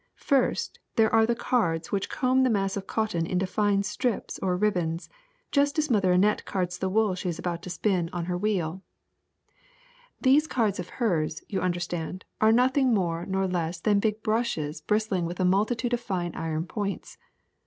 [0.17, 4.57] First there are the cards which comb the mass of cotton into tine strips or
[4.57, 5.09] ribbons,
[5.51, 8.41] just as Mother Annette cards the wool she is about to spin on her 6
[8.41, 10.31] THE SECRET OF EVERYDAY THINGS wheel.
[10.39, 15.25] These cards of hers, you understand, are nothing more nor less than big brushes bristling
[15.27, 17.19] with a multitude of fine iron points.